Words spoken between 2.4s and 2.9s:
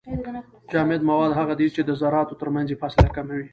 ترمنځ يې